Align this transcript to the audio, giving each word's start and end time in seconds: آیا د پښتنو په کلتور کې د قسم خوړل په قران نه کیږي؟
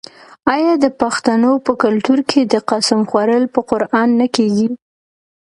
آیا 0.55 0.73
د 0.83 0.85
پښتنو 1.01 1.51
په 1.65 1.71
کلتور 1.83 2.19
کې 2.29 2.41
د 2.43 2.55
قسم 2.69 2.99
خوړل 3.09 3.43
په 3.53 3.59
قران 3.69 4.09
نه 4.19 4.27
کیږي؟ 4.35 4.67